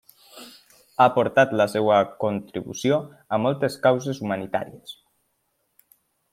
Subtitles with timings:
[1.03, 2.99] Ha aportat la seva contribució
[3.37, 4.99] a moltes causes humanitàries.